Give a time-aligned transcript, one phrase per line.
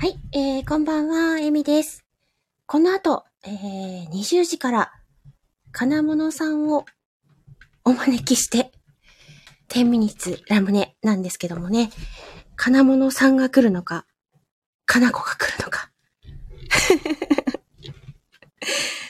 [0.00, 2.06] はい、えー、こんばんは、エミです。
[2.64, 4.94] この後、えー、20時から、
[5.72, 6.86] 金物さんを
[7.84, 8.72] お招きして、
[9.68, 11.90] 10ミニッツラムネなんですけどもね、
[12.56, 14.06] 金物さんが来るのか、
[14.86, 15.90] かなこが来るのか。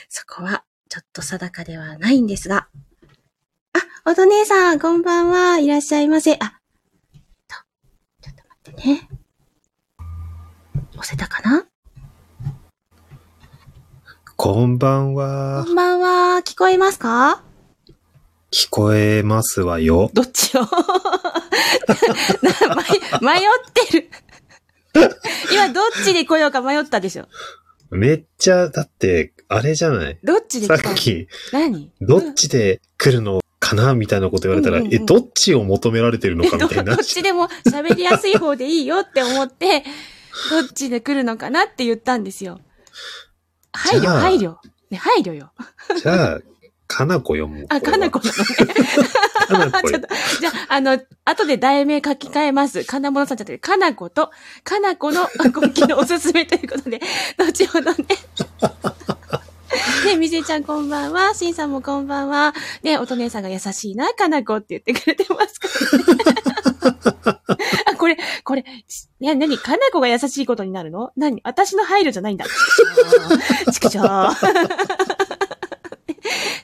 [0.09, 2.67] そこは、ちょっと定かではないんですが。
[3.71, 5.57] あ、おと姉さん、こんばんは。
[5.57, 6.33] いらっしゃいませ。
[6.33, 6.59] あ、
[7.47, 7.55] と、
[8.21, 9.20] ちょっと待ってね。
[11.01, 11.65] 押せたかな？
[14.35, 15.71] こんばんはこ。
[15.71, 16.41] んばんは。
[16.43, 17.41] 聞こえますか？
[18.51, 20.11] 聞こえますわよ。
[20.13, 20.61] どっちを？
[20.61, 20.67] な
[22.75, 23.41] 迷迷っ
[23.89, 24.09] てる。
[25.51, 27.27] 今どっちに来ようか迷ったでしょ？
[27.89, 30.19] めっちゃ、だって、あれじゃない？
[30.23, 31.91] どっちでさ来たっき、何？
[31.99, 37.03] どっちで来るのかなみたいなこと言われたら、うんうんうんえ、どっちを求められてるのかみたいなどどっ。
[37.03, 39.83] ちでも喋りやすい方でいいよって思って、
[40.49, 42.59] どっちで来るのかなって言ったんですよ。
[43.73, 44.57] 配慮、配慮。
[44.89, 45.51] ね、配慮よ。
[46.01, 46.39] じゃあ、
[46.87, 47.65] かなこよ、もう。
[47.69, 48.19] あ、かなこ
[49.49, 50.07] なのちょっと。
[50.41, 52.83] じゃあ、あの、後で題名書き換えます。
[52.83, 54.31] かなものさんじゃなくて、かなこと、
[54.63, 56.99] かなこの今期のおすすめということで、
[57.37, 58.05] 後ほどね。
[60.05, 61.33] ね、みせちゃんこんばんは。
[61.33, 62.53] しんさんもこんばんは。
[62.83, 66.21] ね、おとねさんが優しいな、かなこって言ってくれてますから、ね。
[68.11, 68.63] れ、これ、
[69.19, 71.11] ね、なに、かなこが優しいことになるの？
[71.15, 71.41] 何？
[71.43, 72.45] 私の配慮じゃないんだ。
[73.73, 74.07] ちくしょう。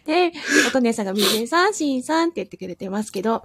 [0.06, 0.32] で、
[0.68, 3.44] おとねさんがみせさん、しんさんって言ってくれてますけど、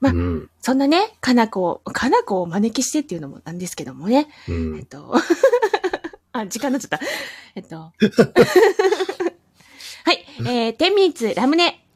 [0.00, 0.50] まうん。
[0.60, 4.28] そんなね、かなこを、かなこをお招きしてっていうのもなんですけどもね。
[4.48, 4.86] うえっん。
[4.86, 5.14] と、
[6.32, 7.00] あ、時間になっちゃった。
[7.54, 7.92] えっと。
[10.06, 11.86] はい、えー、天ミツラムネ、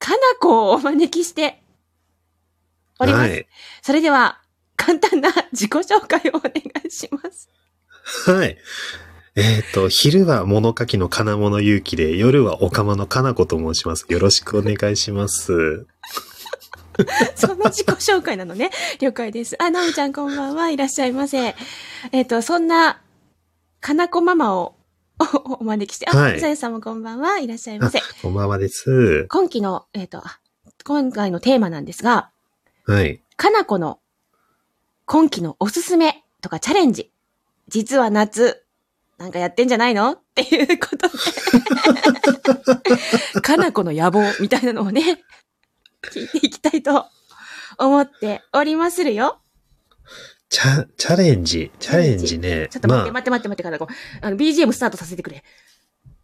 [0.00, 1.62] かなこをお招きして
[2.98, 3.30] おります。
[3.30, 3.46] はい。
[3.82, 4.39] それでは、
[4.80, 6.52] 簡単な自己紹介をお願
[6.86, 7.50] いします。
[8.26, 8.56] はい。
[9.36, 14.06] えっ、と、昼は物書きの金物勇気で、夜はおかまのかなこと申します。
[14.08, 15.86] よろしくお願いします。
[17.36, 18.70] その自己紹介なのね。
[18.98, 19.62] 了解です。
[19.62, 20.70] あ、なおちゃんこんばんは。
[20.70, 21.54] いらっしゃいませ。
[22.12, 23.00] えっ、と、そんな、
[23.80, 24.76] かなこママを
[25.18, 27.38] おお招きして、あ、はいさやさんもこんばんは。
[27.38, 28.00] いらっしゃいませ。
[28.22, 29.26] こんばんはです。
[29.28, 30.40] 今期の、えっ、と、あ
[30.84, 32.30] 今回のテーマなんですが、
[32.86, 33.22] はい。
[33.36, 33.99] かなこの
[35.12, 37.10] 今期のおすすめとかチャレンジ。
[37.66, 38.64] 実は夏、
[39.18, 40.12] なんかやってんじゃないの？
[40.12, 41.08] っていうこと
[43.34, 43.40] で。
[43.42, 45.24] かなこの野望みたいなのをね、
[46.12, 47.06] 聞いていきたいと
[47.76, 49.40] 思っておりまするよ。
[50.48, 52.68] チャ、チャレンジ、チャレンジね。
[52.70, 53.88] ちょっと待って、まあ、待って待って待ってかなこ。
[54.20, 55.42] あの、BGM スタートさせてくれ。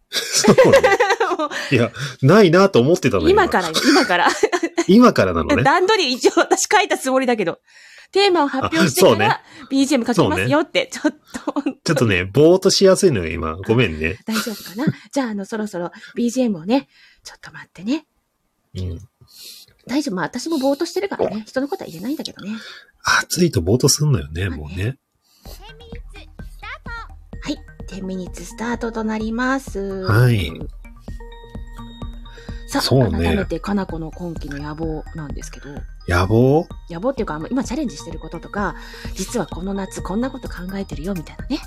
[0.09, 0.79] そうね。
[1.71, 3.29] いや、ないなと思ってたのよ。
[3.31, 4.29] 今からよ、今から。
[4.87, 5.63] 今からなのね。
[5.63, 7.59] 段取り一応私書いたつもりだけど、
[8.17, 13.55] テーマを発表してから BGM 書きますよって、ちょっと、ちょっとね、ぼーっとしやすいのよ、今。
[13.57, 14.17] ごめんね。
[14.25, 14.85] 大丈夫かな？
[15.11, 16.87] じゃあ、あの、そろそろ BGM をね、
[17.23, 18.07] ちょっと待ってね。
[18.75, 18.99] うん。
[19.85, 20.15] 大丈夫。
[20.15, 21.43] まあ、私もぼーっとしてるからね。
[21.45, 22.51] 人のことは言えないんだけどね。
[23.21, 24.97] 暑いとぼーっとすんのよね、もうね。
[27.41, 27.57] はい。
[27.89, 29.79] 10ミニッツスタートとなります。
[30.05, 30.51] はい。
[32.67, 35.69] さあ、そうね改めて、かなこの今期の野望なんですけど、
[36.07, 36.67] 野望？
[36.89, 38.75] 野望っていうか、今チャレンジしてることとか、
[39.15, 41.59] 実はこの夏こんなこと考えてるよ、みたいなね。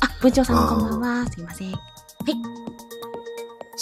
[0.00, 1.30] あ、文鳥さんもこんばんは。
[1.30, 1.72] すいません。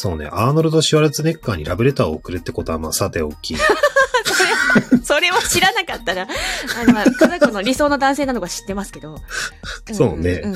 [0.01, 3.57] そうね、アーノルド・シュワルツェネッカーにラブレターを送るってことは、まあ、さておき。
[5.03, 6.23] それは知らなかったな。
[6.23, 9.15] あの、まあ、の理想の男性なのか知ってますけど。
[9.91, 10.55] んそうねん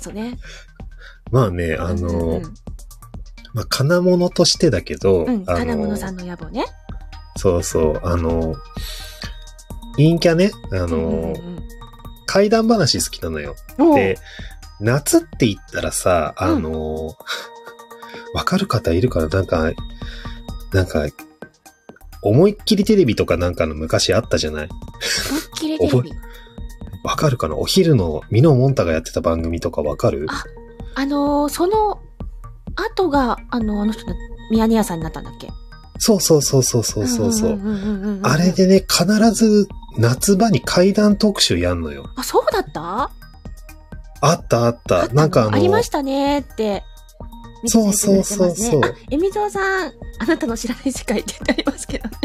[0.00, 0.38] そうね。
[1.30, 2.42] まあね、あうんのうん、
[3.52, 5.44] まあ、金物としてだけど、うん。
[5.46, 6.64] あ金物の、さんの野望ね。
[7.40, 8.54] そうそう、あの、
[9.96, 11.60] 陰キャね、あの、うんうん
[12.32, 13.56] 怪談話好きなのよ。
[13.76, 14.16] うん、で、
[14.78, 17.16] 夏って言ったらさ、あの、
[18.34, 19.72] わ、かる方いるから、なんか、
[20.72, 21.06] なんか、
[22.22, 24.68] 思いっきりテレビとかなんかの昔あったじゃない？
[24.68, 26.12] 思いっきりテレビ。
[27.02, 27.56] わかるかな？
[27.56, 30.26] お昼のミノモンタがやってた番組とかわかる？
[30.30, 30.44] あ
[30.94, 31.98] あのーその
[32.76, 34.14] 後が、あの、あの人の、
[34.52, 35.48] ミヤネ屋さんになったんだっけ？
[36.02, 38.20] そうそうそうそうそうそうそう。
[38.22, 39.68] あれでね、必ず
[39.98, 42.10] 夏場に怪談特集やんのよ。
[42.16, 43.10] あ、そうだった？
[44.22, 45.08] あったあった。
[45.08, 46.82] たなんかあの、ありましたねって。
[47.66, 52.16] そうそうそうそうあ、えみぞうさん、あなたの知らない世界って言ってありますけどね。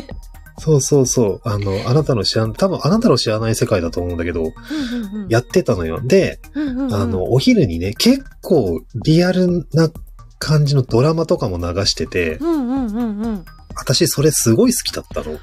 [0.58, 1.42] そうそうそう。
[1.44, 4.54] あの、あなたの知らん、多分あなたの知らない世界だと思うんだけど。
[5.28, 6.00] やってたのよ。
[6.02, 9.90] で、うんうんうん、あの、お昼にね、結構リアルな
[10.40, 13.46] 感じのドラマとかも流してて、うんうんうんうん。
[13.76, 15.38] 私それすごい好きだったの。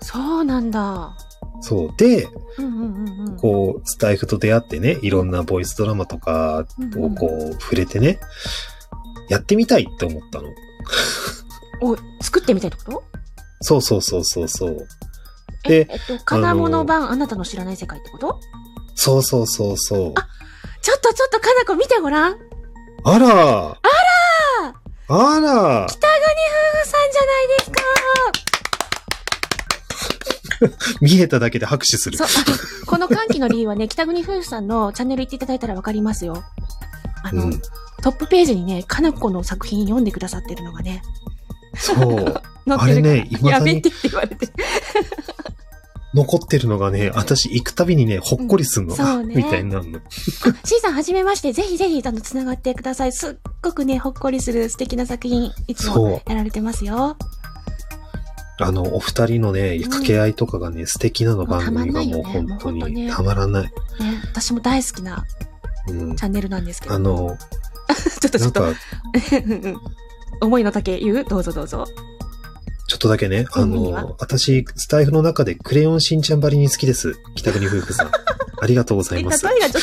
[0.00, 1.16] そうなんだ。
[1.60, 1.90] そう。
[1.96, 2.28] で、
[2.58, 3.36] うんうんうんうん。
[3.36, 6.66] こう、スタイフと出会ってね、いろんなボイスドラマとか
[6.96, 8.18] をこう、触れてね、
[9.28, 10.48] やってみたいって思ったの。
[11.80, 13.04] お、作ってみたいってこと？
[13.60, 14.86] そうそうそうそうそう。
[15.64, 18.40] え、でえっと、金物版あなたの知らない世界ってこと？
[18.94, 20.14] そうそうそうそう。
[20.82, 22.36] ちょっとちょっと、かなこ見てごらん。
[23.04, 23.78] あらあら
[25.08, 27.82] あら北国夫婦さんじゃないですか
[31.00, 32.28] 見えただけで拍手するそう、。
[32.28, 32.56] あの、
[32.86, 36.44] この歓喜の理由はね、北国夫婦さんのチャンネル行っていただいたらわかりますよ。
[37.24, 37.60] あの、うん。
[38.02, 41.02] トップページにね、かなこの作品読んでくださってるのがね、
[41.76, 42.42] そう。
[42.68, 44.48] 載ってれねやめてって言われて。
[46.14, 48.92] 残ってるのがね、私行くたびにね、ほっこりすんの。
[48.92, 49.98] うんそうねみたいになるの。
[49.98, 50.02] あ、
[50.64, 53.12] C さんはじめまして、ぜひぜひ、あの、つながってください。
[53.12, 56.20] すっごくね、ほっこりする素敵な作品、いつも。
[56.26, 57.16] やられてますよ。
[58.58, 63.62] あの、お二人のね、掛け合いとかがね、素敵なの番組がもうもうたまんないよね本当にたまらない。
[63.64, 63.70] ね、
[64.32, 65.24] 私も大好きな
[65.88, 66.24] うんチ。
[66.24, 66.94] ャンネルなんですけど。
[66.94, 67.36] あの、
[68.20, 68.64] ちょっとちょっと、
[70.40, 71.24] 思いの丈言う？
[71.24, 71.86] どうぞどうぞ。
[72.92, 77.14] ちょっとだけね、あの、私、スタイフの中でクレヨンしんちゃんばりに好きです。
[77.36, 78.10] 北国夫婦さん。
[78.60, 79.46] ありがとうござえ、例えいます。
[79.46, 79.82] がちょっ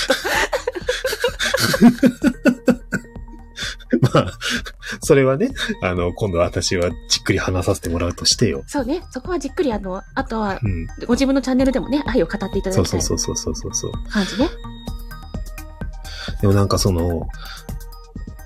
[3.98, 4.38] と、 まあ、
[5.02, 5.50] それはね、
[5.82, 8.64] あの、今度私はじっくり話させてもらうとしてよ。
[8.68, 10.86] そうね、そこはじっくりあの、あとはう、ん。
[11.08, 13.92] ご自分のチャンネルでもね、愛を語っていただきたいうそそうそうそうそうそう。
[14.12, 14.48] 感じね。
[16.42, 17.28] でもなんかその、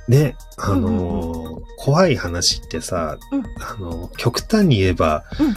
[0.07, 5.55] ね、あのーうんうん怖い話ってさ、うんあの、極端に言えば、うん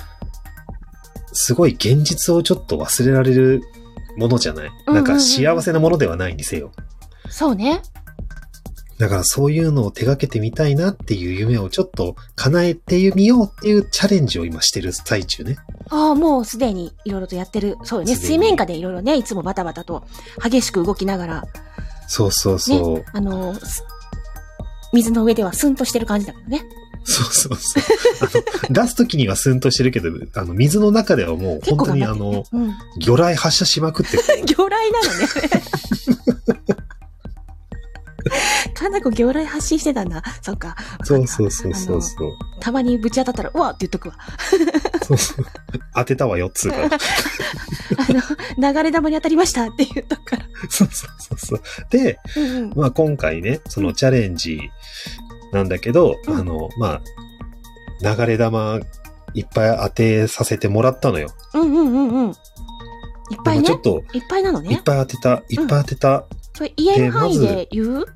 [1.38, 3.62] すごい現実をちょっと忘れられる
[4.16, 6.72] ものじゃない、うんうんうんなんか幸せなものではないにせよ。
[7.28, 7.82] そうね。
[8.98, 15.58] だからそういうのを手掛けてみたいなっていう夢をちょっと叶えてみようっていうチャレンジを今してる最中ね。
[15.90, 17.76] ああ、もうすでにいろいろとやってる。
[17.82, 18.16] そうよね。
[18.16, 20.04] 水面下でいろいろね、いつもバタバタと
[20.42, 21.44] 激しく動きながら、
[22.08, 23.04] そうそうそう。
[23.12, 23.84] あの、す
[24.92, 26.64] 水の上ではスンとしてる感じだけどね。
[27.04, 27.82] そうそうそう。
[28.20, 32.74] あの出す時にはスンとしてるけど、 あの、水の中ではもう結本当にあのね。、うん。
[32.98, 34.22] 魚雷発射しまくってる。
[34.44, 36.15] 魚雷なのね。
[38.74, 40.22] かなこ魚雷発信してたんだ。
[40.42, 40.76] そっか。
[41.04, 42.32] そうそうそうそうそう。
[42.60, 44.16] たまにぶち当たったら、うわって言っとくわ。
[45.06, 45.46] そうそう
[45.94, 46.76] 当てたわよ、つうか。
[46.86, 46.88] あ
[48.58, 50.44] の、流れ玉に当たりましたって言っとくから。
[50.68, 51.62] そうそうそうそう。
[51.90, 52.72] で、うんうん。
[52.76, 54.60] まあ今回ね、そのチャレンジ
[55.52, 57.00] なんだけど、うんあの、ま
[58.02, 58.80] あ、流れ玉
[59.34, 61.30] いっぱい当てさせてもらったのよ。
[61.54, 62.30] うんうんうんうん。
[62.30, 62.36] いっ
[63.44, 63.80] ぱいねちょっ。
[63.80, 64.80] と、いっぱいなのいっね。
[64.84, 66.24] ぱい当てた、いっぱい当てた。
[66.56, 68.06] それ言える範囲で言う、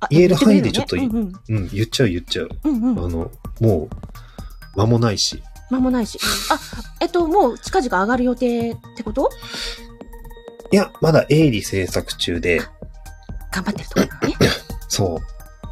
[0.00, 2.48] あ言える範囲でちょっと言ってくれるのねうん、言っちゃう言っちゃう。
[2.64, 2.82] うんうん。
[2.82, 3.04] うんうん。
[3.04, 3.30] あの、
[3.60, 3.88] も
[4.76, 5.42] う、間もないし。
[5.70, 6.18] 間もないし。
[6.50, 6.58] あ、
[7.00, 9.28] えっと、もう近々上がる予定ってこと？
[10.72, 12.62] いや、まだ営利制作中で、
[13.52, 14.34] 頑張ってるところね。
[14.88, 15.18] そう。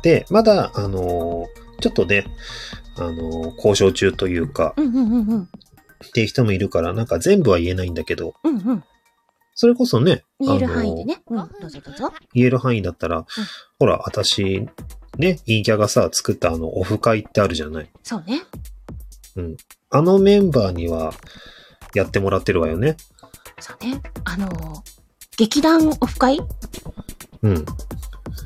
[0.03, 2.27] で、まだ、あのーちょっとね、
[2.97, 5.43] あのー交渉中というか、うんうんうんうん。
[5.43, 5.49] っ
[6.13, 8.85] ていう人もいるから、なんか全部は言えないんだけど、うんうん。
[9.61, 11.21] それこそね、言える範囲でね。
[11.27, 11.37] うん。
[11.37, 12.13] どうぞどうぞ。
[12.33, 13.27] 言える範囲だったら、
[13.81, 14.69] ほら、私、
[15.19, 17.91] ね、陰キャがさ、作ったあの、オフ会ってあるじゃない。
[18.05, 18.43] そうね。
[19.35, 19.57] うん。
[19.91, 21.13] あのメンバーには、
[21.93, 22.97] やってもらってるわよね。
[23.59, 24.01] そうね。
[24.23, 24.81] あのー、
[25.37, 26.39] 劇団オフ会？
[27.43, 27.65] うん。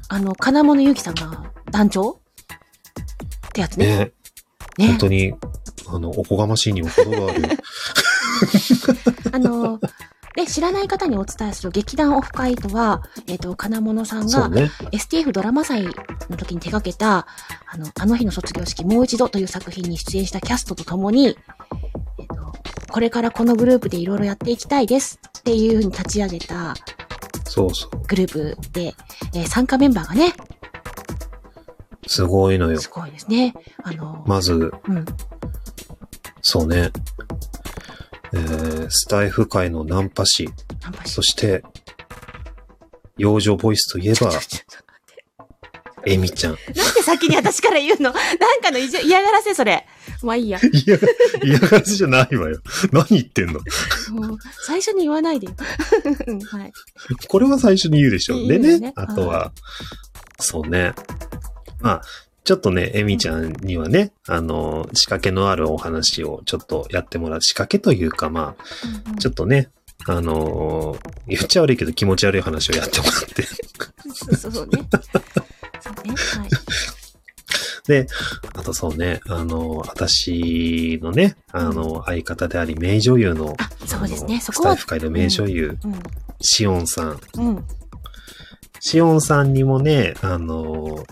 [0.08, 2.08] あの、金物ゆきさんが団長？
[2.08, 2.16] っ
[3.52, 3.86] てやつね。
[3.86, 4.12] ね。
[4.78, 4.86] ね。
[4.86, 5.34] 本当に、
[5.88, 7.42] あの、おこがましいにも程がある。
[9.30, 9.78] あの、
[10.34, 14.48] で、知らない方にお伝えする劇団オフ会とは、えっ、と、金物さんが。
[14.92, 17.26] STF ドラマ祭の時に手掛けた、
[17.66, 21.36] あの、あの日の卒業式もう一度という作品に出演したキャストと共に、
[22.18, 22.52] えっ、と、
[22.90, 26.74] これからこのグループでいろいろやっていきたいですっていうふうに立ち上げた
[27.44, 28.06] そうそう。
[28.06, 28.94] グループで、
[29.34, 30.32] えー参加メンバーがね、
[32.06, 32.90] すごいのよす。
[32.90, 33.54] ごいですね。
[33.82, 35.04] あの、まず、うん。
[36.42, 36.90] そうね。
[38.34, 40.48] えー、スタイフ界のナンパ師、
[40.82, 41.62] ナンパしそして、
[43.18, 44.30] 幼女ボイスといえば
[46.04, 46.52] エミちゃん。
[46.54, 48.10] なんで先に私から言うの？
[48.10, 48.14] なん
[48.60, 49.86] かのいじ嫌がらせそれ。
[50.22, 50.58] まあいいや。
[50.62, 50.98] いや、
[51.44, 52.60] 嫌がらせじゃないわよ。
[52.90, 53.60] 何言ってんの？
[54.10, 55.54] もう最初に言わないでよ。
[56.26, 56.72] うんはい。
[57.28, 58.46] これは最初に言うでしょ。
[58.48, 59.52] でねね、あとは、
[60.40, 60.92] そうね。
[61.80, 62.02] まあ、
[62.44, 67.42] ちょっとね、エミちゃんにはね、あの、仕掛けのあるお話をちょっとやってもらう。
[67.42, 69.70] 仕掛けというか、まあ、ちょっとね、
[70.06, 70.96] あの
[71.28, 73.42] 言っちゃ悪いけど気持ち悪い話をやってもらって。
[74.14, 74.38] そうね。
[74.48, 76.14] そうね。
[76.14, 76.48] はい。
[77.86, 78.06] で、
[78.54, 84.40] あとそうね、あの、私のね、あの、相方であり、名女優の、あ、そうですね。
[84.40, 84.98] そこはスタイ。
[84.98, 86.02] フ界の名女優、うん。
[86.40, 87.20] シオンさん。
[87.34, 87.64] うん。
[88.78, 91.04] シオンさんにもね、あの、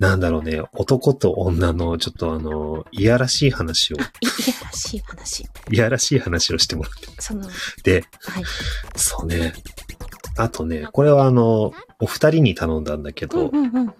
[0.00, 5.42] なんだろうね、男と女のちょっとあの、いやらしい話を、あ、い、いやらしい話。
[5.70, 7.08] いやらしい話をしてもらって。
[7.20, 7.46] その、
[7.84, 8.44] で、はい。
[8.96, 9.52] そうね。
[10.36, 13.94] あとね、これはあの、お二人に頼んだんだけうんど、うんうん。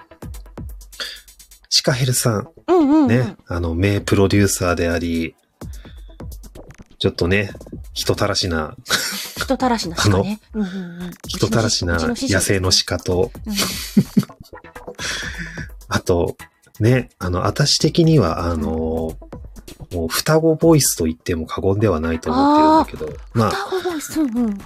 [1.68, 3.08] シカヘルさん、うんうんうん。
[3.08, 5.34] ね、あの、名プロデューサーであり、
[6.98, 7.50] ちょっとね、
[7.92, 8.74] 人たらしな、
[9.36, 10.40] 人たらしな鹿ね。
[10.54, 10.70] うんうんう
[11.06, 11.10] ん。
[11.26, 13.52] 人たらしな野生の鹿と、うん
[15.92, 16.36] あと、
[16.80, 19.14] ね、あの、私的には、あの、
[19.92, 24.20] もう双子ボイスと言っても過言ではないと思ってるんだけど、ま双子ボイス。
[24.20, 24.58] うんうん。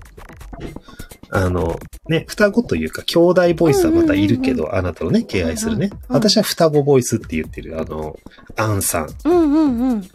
[1.31, 5.87] あ、あの、ね、双子というか、兄弟ボイスはまたいるけど、あなたのね、敬愛するね。
[5.87, 8.17] うんうん私は双子ボイスって言ってる、あの、
[8.57, 9.09] アンさん。
[9.25, 10.09] うんうんうん。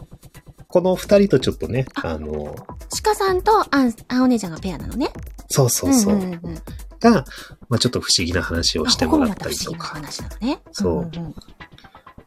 [0.66, 2.56] この二人とちょっとね、ああの、
[3.04, 5.10] 鹿さんとあん、あお姉ちゃんがペアなのね。
[5.50, 6.58] そうそうそう、んんんうん。
[7.02, 7.24] が、
[7.68, 9.88] まあちょっと不思議な話をしてもらったりとか。
[9.88, 10.60] 話なのね。
[10.72, 11.34] そうんんん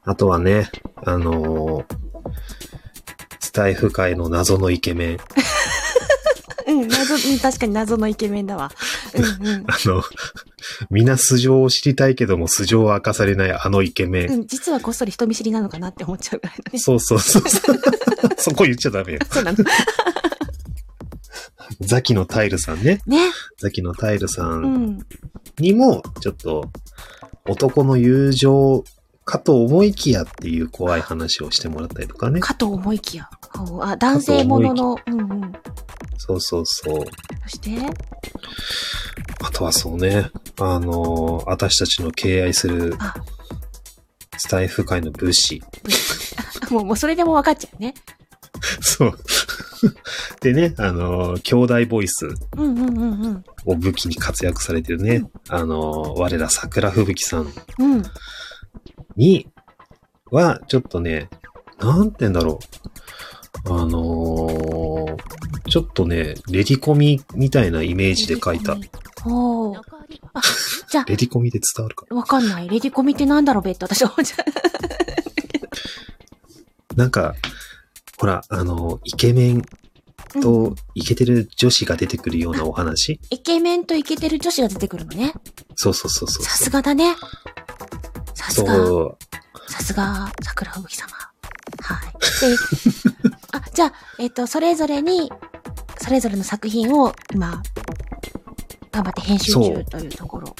[0.03, 0.69] あとはね、
[1.03, 1.95] あのー
[3.39, 5.19] スタイフ界の謎のイケメン。
[6.67, 8.71] うん、謎、うん、確かに謎のイケメンだわ。
[9.13, 9.63] うんうん。
[9.67, 10.03] あの、
[10.89, 14.31] みんな素性を知りたいけども素性を明かされないあのイケメン。
[14.31, 16.79] うん、実はこっそり人見知りなのかなって思っちゃうぐらいのね。
[16.79, 17.79] そうそうそうそう。
[18.37, 19.19] そこ言っちゃダメよ。
[19.31, 19.57] そうなの。
[21.81, 23.01] ザキのタイルさんね。
[23.05, 23.19] ね。
[23.57, 25.05] ザキのタイルさうんん。
[25.59, 26.69] にも、ちょっと、
[27.47, 28.83] 男の友情
[29.23, 32.39] かと思いきやっていう怖い話をしてもらったりとかね。
[32.39, 33.29] かと思いきや。
[33.71, 35.53] おあ、男性ものの、うんうん。
[36.17, 37.05] そうそうそう。
[37.43, 37.71] そして、
[39.43, 40.29] あとはそうね、
[40.59, 43.13] あのー私たちの敬愛するあ、
[44.37, 45.61] スタイフ界の武士。
[46.67, 47.93] あ もう、もうそれでも分かっちゃうね。
[48.81, 49.19] そう。
[50.41, 52.27] でね、あのー兄弟ボイス。
[53.65, 58.03] を武器に活躍されてるね、あのー我ら桜吹雪さんうん。
[59.15, 59.47] に
[60.31, 61.29] は、ちょっとね、
[61.79, 62.59] なんて言うんだろ
[63.65, 63.73] う。
[63.73, 65.17] あのー
[65.67, 68.75] ちょっとね、レディコミみたいなイメージで書いた。
[68.75, 68.81] レ
[69.25, 69.79] おー。
[70.33, 70.41] あ、
[70.91, 72.69] じゃディコミで伝わるかあ、わかんない。
[72.69, 74.43] レディコミってなんだろうべって私は思っちゃ
[76.93, 76.95] う。
[76.95, 77.33] なんか、
[78.17, 79.63] ほら、あのーイケメン
[80.35, 83.19] うんとイケてる女子が出てくるようなお話？
[83.29, 85.33] イケメンとイケてる女子が出てくるのね。
[85.75, 86.43] そうそうそうそう。
[86.43, 87.15] さすがだね。
[88.33, 88.75] さすが。
[89.67, 91.09] さすが、桜吹雪様。
[91.81, 92.49] はい。
[92.49, 92.57] で、
[93.51, 95.31] あ、じゃあ、えっ、と、それぞれに、
[95.97, 97.61] それぞれの作品を今、
[98.91, 100.55] 頑張って編集中というところ。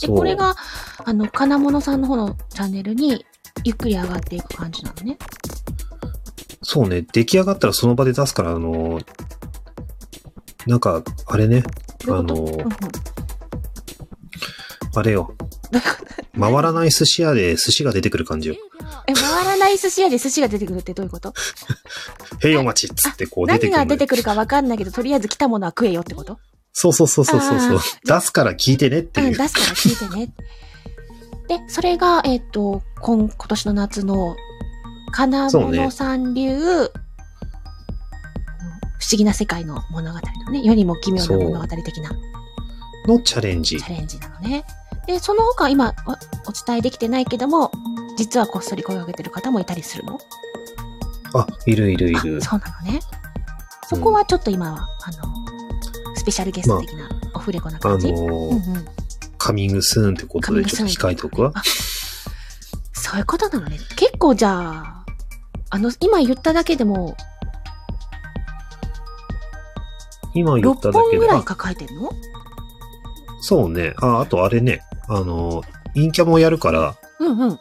[0.00, 0.56] で、これが、
[1.04, 3.24] あの、金物さんの方のチャンネルに、
[3.64, 5.18] ゆっくり上がっていく感じなのね。
[6.62, 9.06] そうね、出来上がったらその場で出すから、あのー
[10.66, 11.64] なんか、あれね、
[12.06, 12.68] あのーうんうん
[14.94, 15.34] あれよ。
[16.38, 18.56] 回らない寿司屋で寿司が出てくる感じよ。
[19.06, 21.32] え、回らない寿司屋で寿司が出てくるってどういうこと？
[22.40, 23.70] へいお待ちっつってこう出てくる。
[23.70, 26.38] 何が出てくるかわかんないけど、とりあえず来たものは食えよってこと？
[26.74, 27.80] そうそうそうそうそうそう。
[28.04, 29.38] 出すから聞いてねってうん、いう。
[29.38, 30.34] 出すから聞いてね。
[31.48, 34.36] で、それが、えっ、と、今、今年の夏の、
[35.12, 36.90] 金物さん流、うん
[38.98, 42.10] 不思議な世界の物語のね、世にも奇妙な物語的な
[43.06, 43.84] のチャレンジチ。
[43.84, 44.64] ャレンジなのね。
[45.06, 46.16] で、その他今おお
[46.66, 47.72] 伝えできてないけども、
[48.16, 50.18] 実はこっそり声を上げてる方もいたりするの
[51.34, 52.44] あ、いるいるいるあ、。
[52.44, 53.00] そうなのね。
[53.88, 58.84] そこはちょっと今は、あの、スペシャルゲスト的な、オフレコなあ感じ、のーうんうん。
[59.36, 61.50] カミングスーンってことでちょっと控えておくわ。
[61.54, 61.62] あ
[62.94, 63.78] そういうことなのね。
[63.96, 65.01] 結構じゃあ、
[65.74, 67.16] あの、今言っただけでも、
[70.34, 71.16] 今言っ6ただけで。
[71.16, 72.10] 本ぐらいあ抱えてんの？
[73.40, 73.94] そうね。
[73.96, 74.82] あ、あとあれね。
[75.08, 77.58] あのー、陰キャもやるから、うんうん。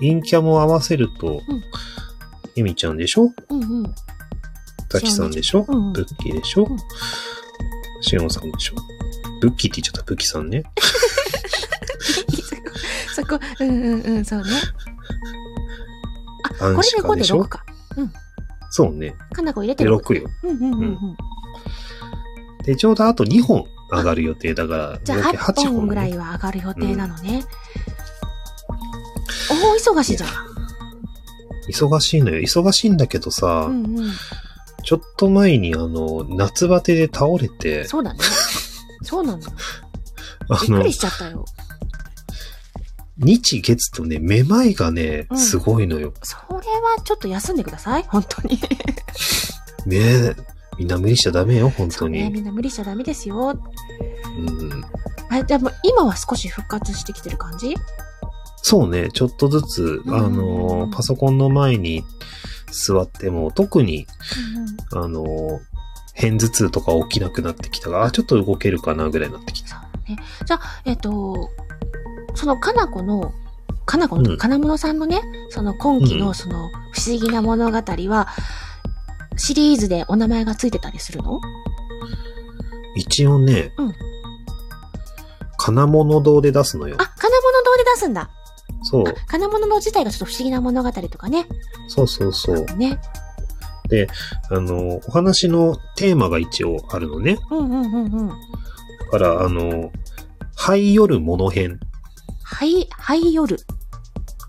[0.00, 1.40] 陰キャも合わせるとん、
[2.56, 3.32] エミちゃんでしょ？
[3.48, 3.94] うんうん。
[4.90, 5.64] タキさんでしょ？
[5.66, 6.64] うんうんブッキーでしょ？
[6.64, 6.76] うん
[8.02, 8.74] シオンさんでしょ？
[9.40, 10.64] ブッキーって言っちゃった、ブッキーさんね。
[13.14, 14.50] そこ、うんうんうん、そうね。
[16.58, 17.64] これで5でシカでしょ？6か。
[18.70, 19.14] そうね。
[19.32, 19.96] かなこ入れてで、6。
[20.00, 20.28] 6よ。
[20.44, 21.16] うんうんうんうん。
[22.64, 27.44] で、ちょうどあと2本上がる予定だから、じゃあ合計8 8本、ぐらいは上がる予定なのね。
[29.50, 30.30] 大忙しじゃん。
[31.70, 32.40] 忙しいのよ。
[32.40, 34.12] 忙しいんだけどさ、うんうん。
[34.84, 38.20] ちょっと前にあの、夏バテで倒れて、そうだね。
[39.02, 39.42] そうな の。
[40.50, 41.44] あのびっくり、しちゃったよ。
[43.18, 46.12] 日月とね、めまいがねう、んすごいのよ。
[46.22, 46.60] それは
[47.04, 48.04] ちょっと休んでください。
[48.08, 48.60] 本当に。
[49.86, 50.36] ねえ。
[50.78, 52.34] みんな無理しちゃダメよ、本当ね、に。
[52.34, 53.60] みんな無理しちゃダメですよ。
[54.38, 54.84] うん。
[55.30, 57.74] あ、でも今は少し復活してきてる感じ？
[58.62, 62.04] そうね、ちょっとずつ、うんあの、パソコンの前に
[62.70, 64.06] 座っても、特に。
[64.92, 65.24] あの、
[66.14, 69.68] 片頭痛とか起きなくなってきたから、あ、ちょっと動けるかなぐらいになってきた。
[69.68, 70.18] そうね。
[70.44, 71.50] じゃあ、えっ、と、
[72.34, 73.32] そのかなこの、
[73.86, 75.20] かなこの、うん金物さんのね、
[75.50, 78.28] その今期うんのその不思議な物語は、
[79.36, 81.40] シリーズでお名前がついてたりするの？
[82.96, 83.92] 一応ね、うん
[85.56, 87.12] 金物堂で出すのよあ、。
[87.16, 88.30] 金物堂で出すんだ。
[88.82, 91.46] そう、金物堂自体がちょっと不思議な物語とかね。
[91.88, 92.64] そうそうそう。
[92.76, 92.98] ね。
[94.50, 97.38] あの、お話のテーマが一応あるのね。
[97.50, 98.28] うんうんうんうん。
[98.28, 98.34] だ
[99.10, 99.90] から、あの、
[100.54, 101.80] 灰夜物編。
[102.50, 103.58] はい、はい夜。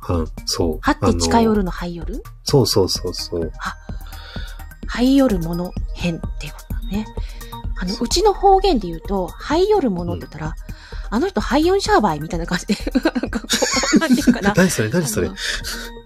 [0.10, 0.80] うん、そう。
[0.82, 2.24] はって近寄るのはい夜？
[2.44, 3.52] そうそうそうそう。
[4.88, 7.06] はい夜物編っていうことだね。
[7.80, 10.56] あの、うちの方言で言うと、はい夜物って言ったら、
[11.12, 13.48] あの人ハイヨンシャーバイみたいな感じで、なんかこ
[13.96, 14.54] う、なんていうかな。
[14.58, 15.30] 何それ何それ？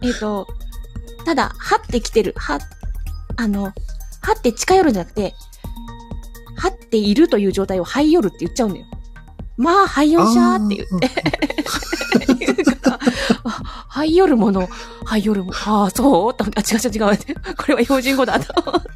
[0.01, 0.47] えっ、と、
[1.25, 2.59] ただ、はって来てる、は、
[3.37, 3.71] あの、は
[4.37, 5.33] って近寄るんじゃなくて、
[6.57, 8.85] はっているという状態をはい夜って言っちゃうんだよ。
[9.57, 12.45] まあ、はいよんしゃーって言って。
[12.45, 12.99] 言うか
[13.87, 14.67] はい夜もの、
[15.05, 16.33] はい夜も、ああ、そう？
[16.33, 17.55] と思って、あ、違う違う違う。
[17.55, 18.89] これは標準語だと思って。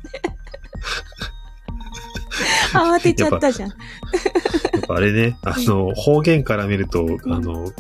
[2.74, 3.70] 慌てちゃったじゃん。
[3.70, 7.72] やっぱあれね、あの、方言から見ると、あの、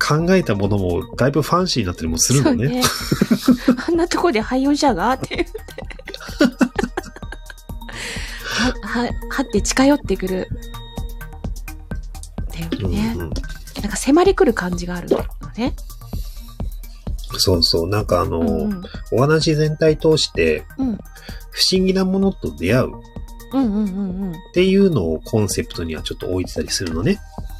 [0.00, 2.68] 考えたものもだいぶファンシーになったりもするのね。
[2.68, 2.82] ね。
[3.88, 5.52] あんなとこでハイオンシャがって言って。
[8.48, 10.48] は、は、はって近寄ってくる。
[14.08, 15.18] 迫り来る感じがあるの
[15.56, 15.74] ね。
[17.36, 17.88] そうそう。
[17.88, 18.82] なんかあの、うんうん。
[19.12, 20.98] お話全体通して、うん。
[21.50, 23.00] 不思議なものと出会うっ。
[24.54, 27.18] ていうのをコンセプトにはちょっと置いてたりするのね。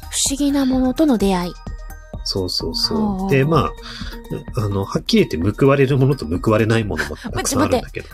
[0.09, 1.53] 不思議なものとの出会い。
[2.23, 3.71] そうそうそうで、ま
[4.55, 8.07] あ、あの、はっきり言って報われるものと報われないものもたくさんあるんだけど。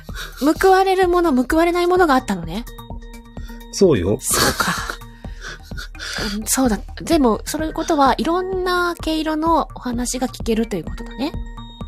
[0.60, 2.66] 報われるもの、報われないものがあったのね。
[3.72, 4.18] そうよ。
[4.22, 5.05] そうか。
[6.38, 6.80] うんそうだ。
[7.02, 11.32] でも、そういうことはいろんな毛色のお話が聞けるということだね。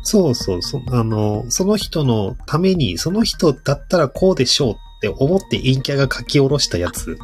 [0.02, 7.18] そうそうそ、あの、その人のために、その人だったらこうでしょうって思って陰キャが書き下ろしたやつ。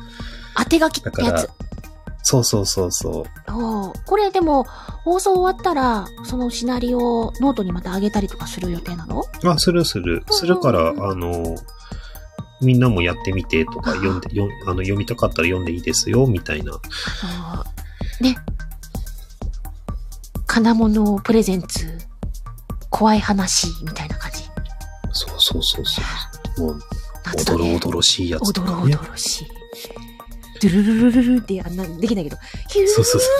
[0.56, 1.50] 当て書きだからってやつ。、
[2.22, 3.52] そうそうそうそう。
[3.52, 4.64] おーこれでも、
[5.04, 9.24] 放送終わったら、そのシナリオをノートにまた上げたりとかする予定なの？
[9.44, 10.24] あ、するする。
[10.30, 11.56] するから、あの、
[12.60, 16.72] みんなもやってみてとか、 読んで、よあの読みたかったら読んでいいですよ、みたいな。
[17.22, 17.64] あ
[18.20, 18.36] のね。
[20.46, 21.98] 金物プレゼンツ、
[22.90, 24.44] 怖い話、みたいな感じ。
[25.12, 26.02] そうそうそうそ
[26.58, 26.66] う。
[26.66, 26.80] もう。
[27.36, 28.88] おどろおどろしいやつおどろお。
[28.88, 29.48] どろしい。
[30.60, 32.36] ドゥルルルルルルってあんな、できないけど、
[32.68, 32.86] ヒュー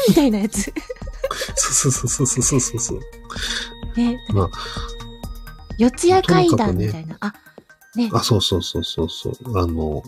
[0.09, 0.73] みたいなやつ。
[1.55, 3.01] そうそうそうそうそうそうそう。
[3.97, 4.19] ね。
[4.31, 4.51] まあ
[5.79, 7.17] 四谷階段みたいな。
[7.21, 7.33] あ、
[7.99, 8.11] ね。
[8.13, 9.59] あ、そうそうそうそうそう。
[9.59, 10.03] あの、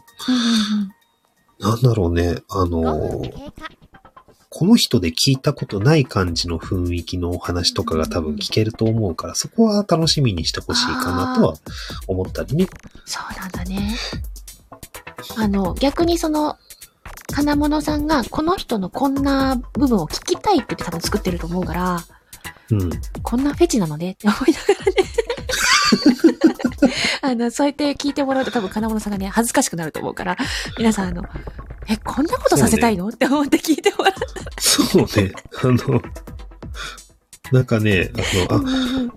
[1.58, 2.36] なんだろうね。
[2.48, 3.22] あの、
[4.48, 11.54] この人で聞いたことない感じの雰囲気のお話とかが多分聞けると思うから、そこは楽しみにしてほしいかなとは
[12.06, 12.66] 思ったりね。
[13.04, 13.94] そうなんだね。
[15.36, 16.56] あの、逆にその、
[17.32, 22.04] 金物さんがこの人のこんな部分を聞きたいって言って多分作ってると思うから、
[22.70, 22.90] うん。
[23.22, 25.25] こんなフェチなのねって思いながらね。
[27.28, 30.36] あの、そうやって聞いてもらうと多分金物さんがね、恥ずかしくなると思うから、
[30.78, 31.24] 皆さんあの、
[31.88, 35.32] え、こんなことさせたいの、って思って聞いてもらったそうね。
[35.62, 36.02] あの、
[37.52, 38.10] なんかね、
[38.48, 39.12] あの、あ、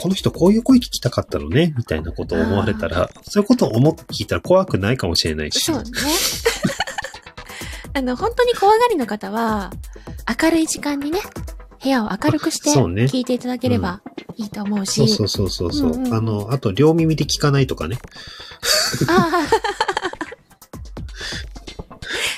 [0.00, 5.60] この人こういう声聞きたかったのね、みたいなことを思われたら、そういうことを思って聞いたら怖くないかもしれないし。
[5.60, 5.90] そうね。
[7.94, 9.72] あの、本当に怖がりの方は、
[10.42, 11.20] 明るい時間にね、
[11.82, 13.04] 部屋を明るくしてそうね。
[13.04, 14.02] 聞いていただければ
[14.38, 14.92] いいと思うし。
[14.92, 17.98] そうそうそうそうそう、うんうんあの、あと両耳で聞かないとかね。
[19.08, 19.48] ああ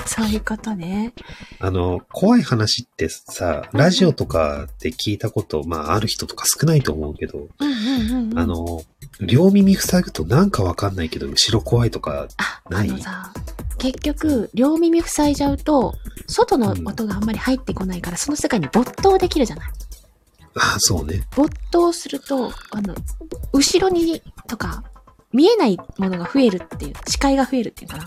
[0.07, 1.13] そういうことね。
[1.61, 8.39] あの、怖い話ってさ、ラジオとかで聞いたこと、まあ、ある人とか少ないと思うけど、うんうんうん、うん。
[8.39, 8.83] あ、の、
[9.21, 12.27] 両耳塞ぐとなんかわかんないけど、後ろ怖いとか、
[12.69, 12.91] ない？
[13.79, 15.95] 結局、両耳塞いじゃうと、
[16.27, 19.69] 外の音があんまり入ってこないから、その世界に没頭できるじゃない？
[20.55, 21.25] あそうね。
[21.37, 22.95] 没頭すると、あの、
[23.53, 24.83] 後ろにとか、
[25.33, 28.05] 見えないものが増えるっていう、視界が増えるっていうかな。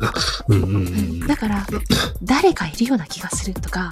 [0.00, 0.12] あ、
[0.48, 1.26] うんうんうん。
[1.26, 1.66] だから、
[2.22, 3.90] 誰かいるような気がするとか。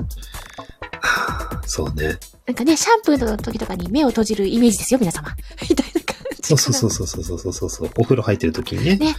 [1.03, 2.19] あそうね。
[2.47, 5.35] なんかね、シャンプーの時とかに目を閉じるイメージですよ、皆様。
[5.69, 6.49] みたいな感じ。
[6.49, 7.91] そうそうそうそうそうそうそう。
[7.97, 8.97] お風呂入ってる時にね。
[8.97, 9.17] ね。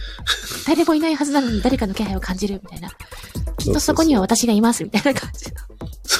[0.66, 2.90] 誰もいないはずなのに誰かの気配を感じるみたいな。
[3.58, 5.71] きっとそこには私がいます、みたいな感じの。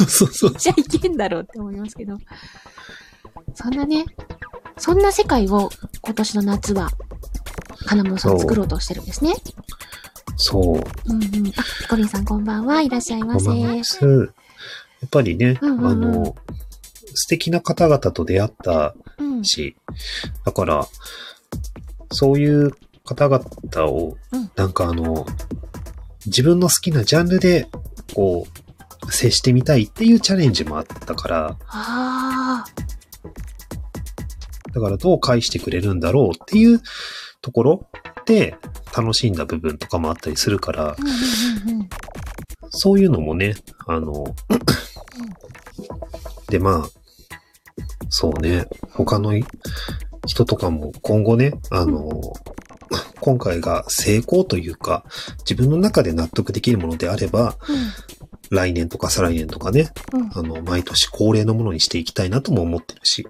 [0.09, 0.55] そうそうそう。
[0.57, 2.19] じゃあいけんだろうって思いますけど。
[3.55, 4.05] そんなね、
[4.79, 6.91] そんな世界を今年の夏は、
[7.87, 9.35] 金物さん作ろうとしてるんですね。
[10.37, 10.65] そう。
[11.07, 11.49] うんうん。
[11.49, 12.81] あ、ピコリンさんこんばんは。
[12.81, 13.47] いらっしゃいませ。
[13.47, 13.83] こんばんはや
[15.07, 16.37] っぱりね、うんうんうんあの、
[17.15, 19.45] 素敵な方々と出会ったうん。
[19.45, 19.77] し、
[20.45, 20.87] だから、
[22.11, 22.73] そういう
[23.05, 25.27] 方々をうん、なんかあの、
[26.27, 27.69] 自分の好きなジャンルで、
[28.15, 28.62] こう、
[29.11, 32.65] 接してみたいっていうチャレンジもあったから、ああ。
[34.73, 36.81] だからどう返してくれるんだろうっていう
[37.43, 37.87] ところ
[38.25, 38.57] で
[38.97, 40.97] 楽しんだ部分とかもあったりするから。
[42.75, 43.55] そういうのもね、
[43.87, 44.35] あの、
[46.49, 46.89] で、まあ、
[48.09, 49.33] そうね、他の
[50.27, 52.09] 人とかも今後ね、あの、
[53.21, 55.05] 今回が成功というか、
[55.49, 57.57] 自分の中で納得できるものであれば、
[58.53, 60.21] 来年とか再来年とかね、うん。
[60.21, 60.31] うん。
[60.35, 63.27] あの、毎年恒例のものにしていきたいなとも思ってるし、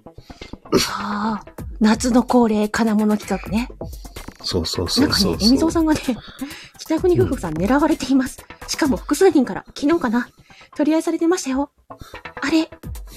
[0.90, 1.52] ああ。
[1.80, 3.68] 夏の恒例金物企画ね。
[4.44, 5.48] そうそうそなんかね、うそうそう。
[5.48, 6.00] エミゾーさんがね、
[6.78, 8.38] 北国夫婦さん狙われています。
[8.66, 10.28] しかも複数人から、昨日かな、
[10.76, 11.70] 取り合いされてましたよ。
[12.40, 12.68] あれ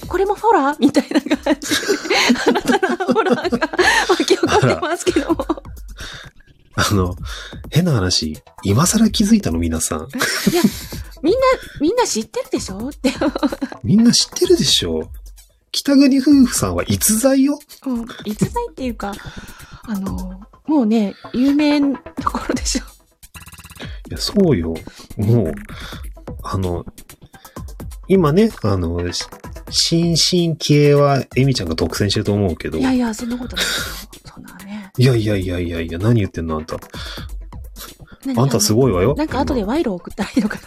[0.06, 0.76] これもフォラー？
[0.78, 1.70] みたいな感じ
[2.08, 3.70] で、 新たなフォラーが
[4.10, 5.44] 湧き起こってますけども。
[6.78, 7.16] あの、
[7.70, 9.58] 変な話、今更気づいたの？
[9.58, 10.00] 皆さん。
[10.00, 10.02] い
[10.54, 10.62] や、
[11.26, 11.40] みんな、
[11.80, 12.88] みんな知ってるでしょ？
[12.88, 13.12] って。
[13.82, 15.10] みんな知ってるでしょ？
[15.72, 17.58] 北国夫婦さんは逸材よ？
[17.84, 18.06] うん。
[18.24, 19.12] 逸材っていうか、
[19.82, 22.82] あの、もうね、有名なところでしょ。
[24.08, 24.72] いや、そうよ。
[25.16, 25.54] もう、
[26.44, 26.86] あの、
[28.06, 29.26] 今ね、あの、し
[29.68, 33.64] 新進気鋭はエミちゃんが独占してると思うけど、いやいやそんなことない。
[34.24, 34.92] そんなね。
[34.96, 36.76] いやいやいやいやいや、何言ってんのあんた。
[38.26, 39.14] 何あんたすごいわよ。
[39.16, 40.62] なんか後で賄賂送ったらいいのかな。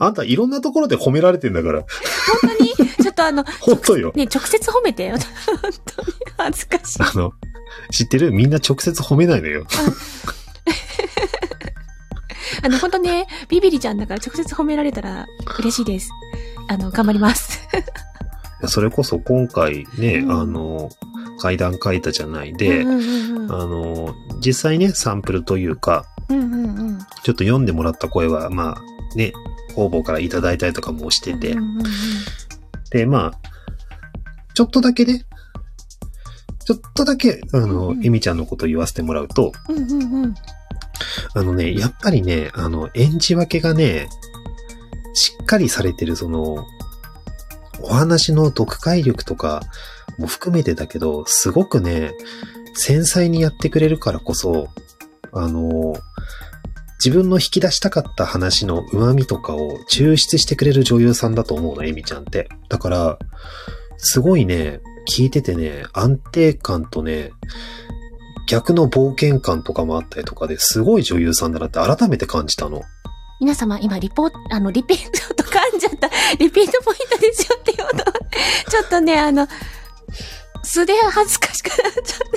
[0.06, 1.84] あんたいろんなところで褒められてんだから。
[2.42, 2.70] 本当に？
[3.02, 4.12] ちょっとあの、 本当よ。
[4.14, 5.10] ね、直接褒めて。
[5.10, 7.02] 本当に恥ずかしい。
[7.02, 7.32] あの、
[7.90, 8.32] 知ってる？
[8.32, 9.66] みんな直接褒めないのよ。
[12.62, 15.26] あの、本当ね、ビビリちゃんだから直接褒められたら
[15.58, 16.08] 嬉しいです。
[16.68, 17.60] あの、頑張ります。
[18.66, 20.88] それこそ今回ね、うんあの、
[21.38, 26.98] 階段書いたじゃないで、うんうんうんあの、実際ね、サンプルというか、うんうんうん。
[26.98, 29.32] ちょっと読んでもらった声は、まあ、ね、
[29.74, 31.84] 方々からいただいたりとかもしてて、うんうんうん
[32.90, 33.40] で、まあ、
[34.54, 35.24] ちょっとだけね、
[36.64, 40.34] ちょっとだけ、あの、うんうんエミちゃんのこと言わせてもらうと、うんうんうん。
[41.34, 44.08] あのね、やっぱりね、あの、演じ分けがね、
[45.12, 46.66] しっかりされてる、その、
[47.82, 49.62] お話の読解力とか
[50.18, 52.12] も含めてだけど、すごくね、
[52.74, 54.68] 繊細にやってくれるからこそ、
[55.32, 55.94] あの、
[57.04, 62.48] 自分の引き出したかった話の旨味とかを抽出してくれる女優さんだと思うの、エミちゃんって。
[62.68, 63.18] だから、
[63.98, 67.30] すごいね、聞いててね、安定感とね、
[68.48, 72.82] 逆の冒険感とかもあったりとかですごい女優さんだなって改めて感じたの。
[73.40, 76.08] 皆様、今、リポート、あの、リピート、ちょっと噛んじゃった。
[76.38, 78.04] リピートポイントですよって言おうと。
[78.70, 79.46] ちょっとね、あの、
[80.74, 82.30] 素で恥ずかしくなっちゃっ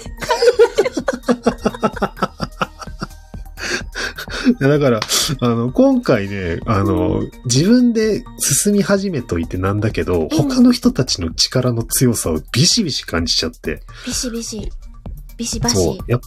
[4.59, 4.67] て。
[4.67, 4.99] だから、
[5.41, 13.81] あの、今回ね、あの、自分で進み始めといてなんだけど、他の人たちの力の強さをビシビシ感じちゃって。
[14.05, 14.71] ビシビシ。
[15.35, 15.75] ビシバシ。。
[15.75, 16.21] そうやっ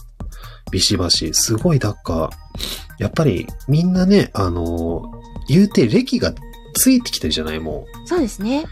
[0.71, 1.33] ビシバシ。
[1.33, 2.29] すごい、だか、
[2.99, 5.03] やっぱりみんなね、あの、
[5.47, 6.33] 言うて歴が
[6.73, 8.65] ついてきてるじゃないもそうですね。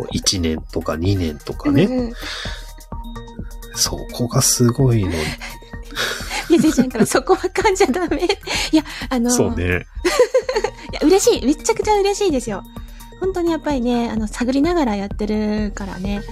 [0.00, 0.04] う。
[0.04, 1.84] こう、1年とか2年とかね。
[1.84, 2.12] うんうん。
[3.74, 5.12] そこがすごいの。
[6.50, 8.28] ゆずちゃんからそこは噛んじゃダメ。
[8.72, 9.64] いや、あの、そうね。
[10.92, 11.46] いや、嬉しい。
[11.46, 12.62] めちゃくちゃ嬉しいですよ。
[13.20, 16.22] 本当にやっぱりね、あの、探りながらやってるからね、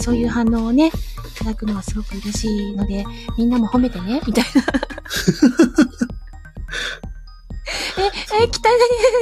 [0.00, 0.90] そういう反応をね、い
[1.38, 3.04] ただくのはすごく嬉しいので、
[3.38, 4.64] みんなも褒めてね、みたいな。
[7.98, 8.78] え、え、北谷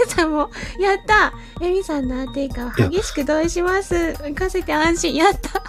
[0.08, 1.32] さんも、やった
[1.64, 3.94] エミさんの安定感いや激しく同意します。
[3.94, 5.14] 行かせて安心。
[5.14, 5.62] やった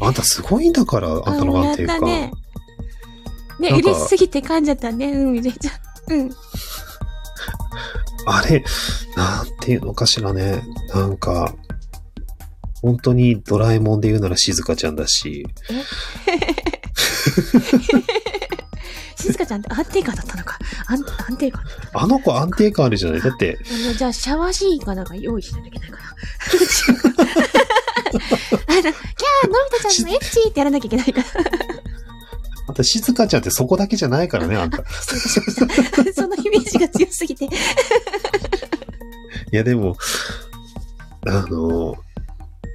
[0.04, 1.96] あんたすごいんだから、あんたの安定感。
[1.96, 2.32] ったね。
[3.60, 5.12] ね、嬉しすぎて噛んじゃったね。
[5.12, 5.70] うん、入れちゃ
[6.08, 6.14] う。
[6.14, 6.30] うん。
[8.26, 8.64] あれ、
[9.16, 10.62] なんていうのかしらね。
[10.94, 11.54] なんか、
[12.82, 15.46] 本当にドラえもんで言うなら静香ちゃんだし、
[19.20, 20.58] 静香ちゃんって安定感だったのか。
[20.86, 21.62] 安安定感。
[21.94, 23.20] あの子安定感あるじゃない？
[23.20, 26.02] だって、あの、じゃあ、シャワーシーンかなんか用意しないといけないかな。
[28.66, 28.92] あの、キャー、の
[29.70, 31.26] び太ちゃんのエッチってやらなきゃいけないから。
[32.68, 34.84] あんた静香ちゃんってそこだけじゃないからね、あんた。
[36.14, 37.48] そのイメージが強すぎて。
[39.50, 39.96] や、でも、
[41.26, 41.96] あの、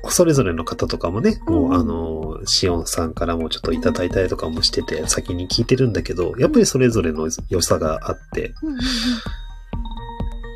[0.10, 8.54] それぞれの方とかもね、もう、うんあの、シオンさんからもちょっといただいたりとかもしてて、先に聞いてるんだけど、やっぱりそれぞれの良さがあって、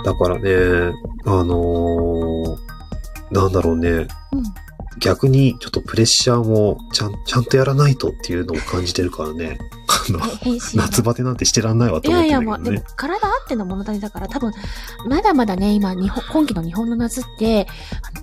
[0.05, 0.93] だからね、
[1.25, 2.57] あの
[3.31, 4.07] なんだろうね、うん
[4.99, 9.57] 逆にちょっとプレッシャーもちゃん、ちゃんとやらないとっていうのを感じてるからね、
[10.75, 14.51] 夏バテなんてしてらんないわとい思やいや、もう、でも体あっての物足りだから、多分、
[15.07, 17.67] まだまだね、今、日本、今季の日本の夏って、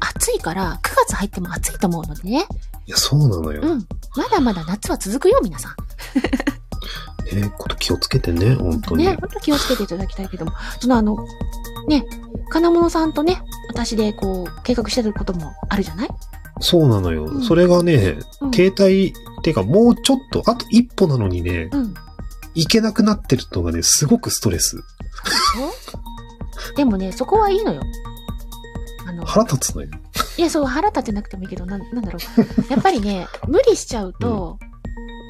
[0.00, 2.46] 暑いから、9月入っても暑いと思うのでね。
[2.86, 3.62] いや、そうなのよ。
[3.62, 3.86] うん。
[4.16, 5.74] まだまだ夏は続くよ、皆さん。
[7.32, 9.04] え ーこと気をつけてね、本当に。
[9.04, 11.16] ね、本当気をつけていただきたいけども、そのあの、
[11.88, 12.04] ね、
[12.50, 16.08] 金物さんとね、私でこう、計画してることもあるじゃない？
[16.60, 17.24] そうなのよ。
[17.24, 18.52] うんそれがね、うん。
[18.52, 21.94] 携帯、ってかもうちょっと、あと一歩なのにね、うん。
[22.54, 24.82] いけなくなってるのがね、すごくストレス。
[26.74, 27.82] でもね、そこはいいのよ。
[29.06, 29.90] あの、腹立つのよ。
[30.36, 32.72] いや、そう、腹立ってなくてもいいけど、なん、なんだろう。
[32.72, 34.58] やっぱりね、 無理しちゃうと、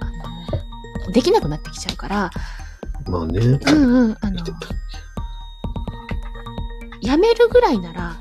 [0.01, 2.31] あの、できなくなってきちゃうから、
[3.07, 3.41] まあね。
[3.41, 4.45] うんうん、あの、
[7.03, 8.17] やめるぐらいなら、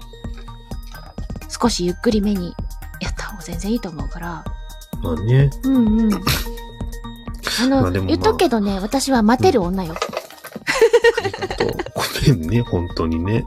[1.49, 2.53] 少しゆっくりめに
[3.05, 4.43] やった方が全然いいと思うから、
[5.01, 5.49] まあね。
[5.63, 6.13] うんうん。
[6.13, 9.95] あの、まあでもまあ言っとくけどね、私は待てる女よ。
[9.95, 11.69] ありがとう。
[12.27, 13.45] ごめんね、本当にね。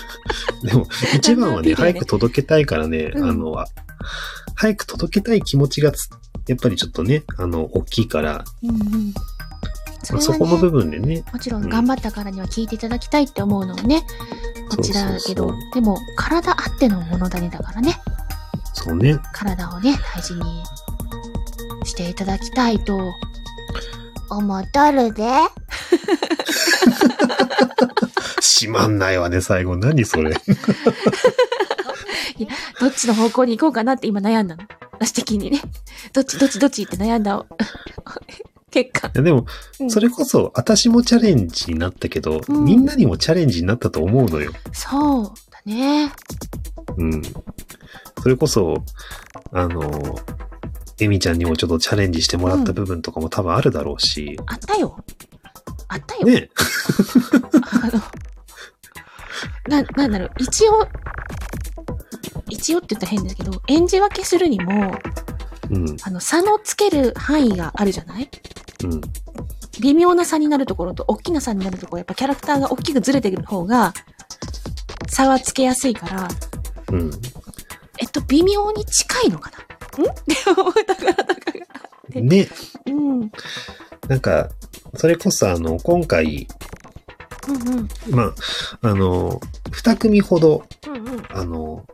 [0.62, 0.86] でも、
[1.16, 3.66] 一番はね、早く届けたいからね、うんあの、あ
[4.54, 6.10] 早く届けたい気持ちがつ、
[6.46, 9.14] やっぱりちょっとね、あの、大きいから、うんうん。
[10.02, 14.02] そまあそこの部ね、分でね、もちろうんん頑張ったからには聞いていただきたいって思うのはね、
[14.70, 17.96] こちらだけどそうそうそ、でも体あっての物足りだからね、
[18.82, 19.18] そうね。
[19.32, 20.62] 体をね、大事に
[21.84, 22.98] していただきたいと
[24.30, 25.28] 思っとるで。
[28.40, 29.76] しまんないわね、最後。
[29.76, 30.34] 何それ。
[32.80, 34.64] どっちの方向に行こうかなって今悩んだの？
[34.98, 35.60] 私的にね。
[36.14, 37.44] どっちどっちどっちって悩んだ
[38.70, 39.08] 結果。
[39.08, 39.44] いやでも、
[39.80, 44.52] うんそれこそ、私もチャレンジになったけど、うんみんなにもチャレンジになったと思うのよ。
[44.72, 46.10] そうだね。
[46.96, 47.22] うん。
[48.22, 48.84] それこそ、
[49.52, 50.18] あの、
[51.00, 55.02] エミちゃんにもちょっとチャレンジしてもらった部分とかも多分あるだろうし、あったよ。
[55.88, 56.26] あったよ。
[56.26, 56.50] ね。
[57.82, 57.86] あ
[59.72, 60.86] の、な、なんだろう、一応、
[62.48, 64.92] 一応って言ったら変ですけど、演じ分けするにも、
[65.70, 68.28] うん、あの、差のつける範囲があるじゃない？
[68.84, 69.00] うん、
[69.80, 73.94] 微妙な差になるところと、大きな差になるところ、やっぱキャラクターが大きくずれてる方が、
[75.08, 76.28] 差はつけやすいから、
[76.92, 77.10] うん。
[78.00, 79.58] えっと、微妙に近いのかな？
[80.04, 80.10] ん？
[80.10, 81.52] って思ったから、だか
[82.14, 82.20] ら。
[82.20, 82.48] ね。
[82.86, 83.20] うん。
[83.20, 83.32] うん
[84.08, 84.48] なんか、
[84.96, 86.48] それこそあの、今回、
[87.48, 87.88] うん。
[88.12, 88.34] ま
[88.82, 91.26] あ、あの、二組ほど、うんうん。
[91.30, 91.86] あの、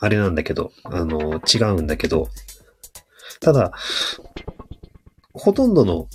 [0.00, 2.28] あれなんだけど、あの、違うんだけど、
[3.40, 3.72] ただ、
[5.32, 6.08] ほとんどの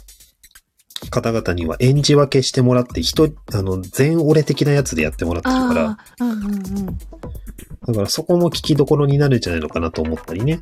[1.09, 6.85] 方々には演じ分けしてもらって、人、あの、全俺的なやつでやってもらってるから、うんうんうん。
[7.87, 10.59] だからそこも聞きどころになるんじゃないのかなと思ったりね。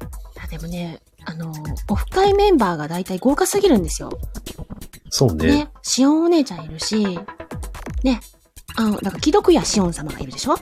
[0.49, 1.53] でもね、あの、
[1.89, 4.11] オフ会メンバーが大体豪華すぎるんですよ。
[5.09, 5.47] そうね。
[5.47, 5.69] ね。
[5.81, 7.19] シオンお姉ちゃんいるし、
[8.03, 8.19] ね。
[8.75, 10.55] あの、なんか、既読やシオン様がいるでしょ？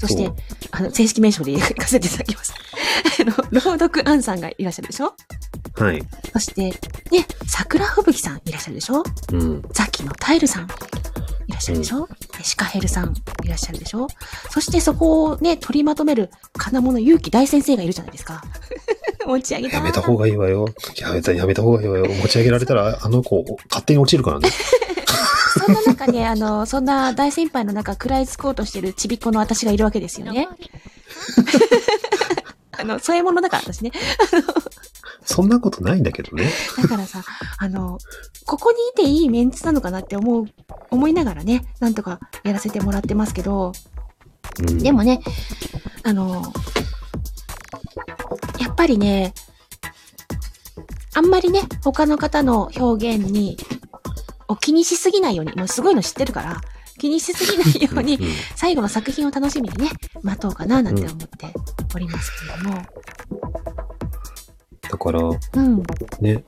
[0.00, 0.30] そして
[0.70, 2.52] あの、正式名称で行かせていただきます。
[3.20, 5.14] あの、朗読アンさんがいらっしゃるでしょ？
[5.76, 6.02] はい。
[6.32, 9.02] そして、ね、桜吹雪さんいらっしゃるでしょ？
[9.32, 9.62] うん。
[9.72, 13.14] ザキのタイルさんいらっしゃるでしょ、でシカヘルさん
[13.44, 14.06] いらっしゃるでしょ？
[14.50, 18.42] そしてそこをね、取りまとめる金物勇気大先生がいるじゃないですか。
[19.26, 19.76] 持ち上げた。
[19.76, 20.66] やめた方がいいわよ。
[20.96, 22.06] やめた、やめた方がいいわよ。
[22.06, 24.48] 持ち上げられたら、あの子、勝手に落ちるからね。
[25.68, 30.48] そんな中ね、あの、そんな大先輩の中、食らいつこうとしてるちびっこの私がいるわけですよね。
[32.78, 33.92] あの、そういうものだから私ね。
[35.24, 36.50] そんなことないんだけどね。
[36.80, 37.22] だからさ、
[37.58, 37.98] あの、
[38.46, 40.46] ここにいていいメンツなのかなって思う、
[40.90, 43.72] 思いながらね、なんとかやらせてもらってますけど、
[44.60, 44.78] うん。
[44.78, 45.20] でもね、
[46.02, 46.50] あの、
[48.58, 49.34] やっぱりね、
[51.14, 53.58] あんまりね、他の方の表現に、
[54.48, 56.60] を気にしすぎないように、もうすごいの知ってるから、
[56.98, 58.18] 気にしすぎないように
[58.56, 59.90] 最後の作品を楽しみにね、
[60.22, 61.26] 待とうかななんて思って
[61.94, 62.82] おりますけれども。
[64.90, 65.82] だから、うん。
[66.20, 66.42] ね、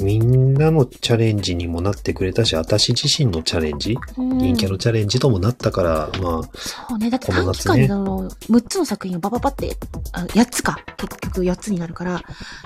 [0.00, 7.10] みんなのチャレンジにもなってくれたし、私自身のチャレンジ、うん陰キャのチャレンジともなったから、まあ、そうね。
[7.10, 9.76] だって短期間夏ねであの、6つの作品をバババって、
[10.12, 10.78] あ8つか。
[10.96, 12.22] 結局8つになるから、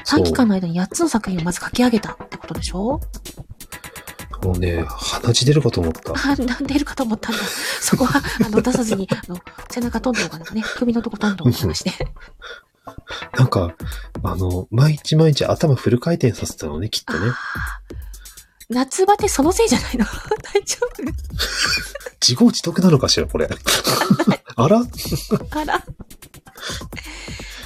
[0.07, 3.01] 短期間の間に8つの作品をまず書き上げたってことでしょ？
[4.43, 6.13] もうね、鼻血出るかと思った。
[6.15, 7.39] あ、なんでいるかと思ったんだ。
[7.81, 9.39] そこは、あの、出さずに、あの、
[9.71, 11.93] 背中トントンかね、首のとこトントン探して。
[13.39, 13.75] なんか、
[14.25, 17.33] あの、毎日毎日頭フル回転させたのね、きっとね。
[18.69, 20.05] 夏バテそのせいじゃないの？
[20.53, 20.79] 大丈
[22.21, 23.49] 自業自得なのかしら、これ。
[24.57, 24.79] あら？
[24.81, 25.77] 夫あら。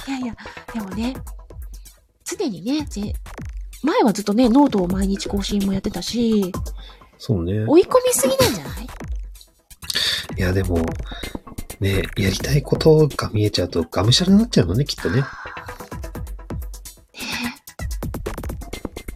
[0.07, 0.35] いやいや、
[0.73, 1.15] でもね、
[2.25, 3.13] 常にね、ぜ
[3.87, 6.51] 前はずっとね、ノートを毎日更新もやってたし、
[7.17, 7.65] そうね。
[7.65, 8.87] 追い込みすぎなんじゃない？
[10.37, 10.85] いや、でも、
[11.79, 15.21] ね、やりたいことが見えちゃうと、がむしゃらになっちゃうのね、きっとね。
[15.21, 15.25] ね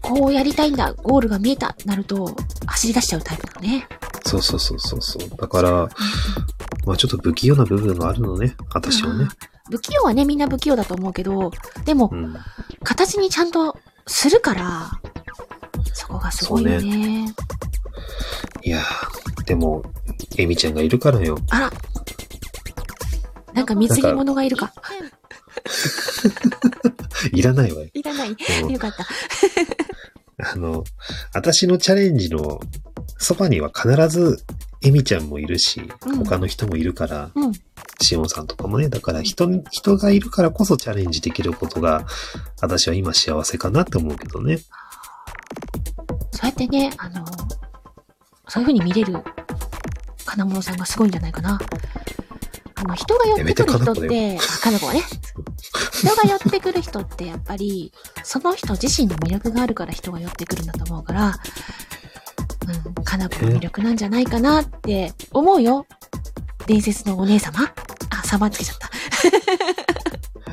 [0.02, 3.88] こうやりたいんだ、ゴールが見えた、なると、走り出しちゃうタイプなのね。
[4.26, 5.30] そうそうそうそうそう。
[5.38, 5.90] だから、
[6.86, 9.28] まあちょっと不器用な部分があるのね、私はね。
[9.70, 11.52] 不器用はね、みんな不器用だと思うけど、
[11.86, 12.36] でもう、ん。
[12.84, 14.92] 形にちゃんとするから、
[15.94, 17.34] そこがすごいよそうね。
[18.64, 19.84] いやー、でも、
[20.38, 21.38] エミちゃんがいるからよ。
[21.50, 21.72] あら。
[23.54, 24.74] なんか貢ぎ物がいるか。
[27.34, 27.90] いらないわよ。
[27.94, 28.36] いらない。
[28.64, 29.06] うんよかった。
[30.52, 30.84] あの、
[31.34, 32.60] 私のチャレンジの
[33.18, 34.44] そばには必ず
[34.82, 37.52] エミちゃんもいるし、うん他の人もいるから、うん。
[38.02, 42.06] シオンさんとかもね、だから人に、人がいるからこそチャレンジできることが、
[42.62, 44.58] 私は今幸せかなって思うけどね。
[46.32, 47.26] そうやってね、あの、
[48.48, 49.24] そういう風に見れる
[50.26, 51.60] 金物さんがすごいんじゃないかな。
[52.76, 55.04] あの、人が寄ってくる人って金子はね。
[55.94, 57.92] 人が寄ってくる人ってやっぱり、
[58.24, 61.30] その人自身の魅力があるから人が寄ってくるんだと思うから、う
[62.90, 65.86] ん、金子の魅力なんじゃないかなって思うよ。
[66.66, 67.72] 伝説のお姉様
[68.10, 68.90] あ、様つけちゃった。